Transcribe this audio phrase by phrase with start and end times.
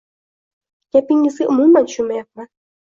[0.91, 2.47] Gapingizgа umuman tushunmayapman.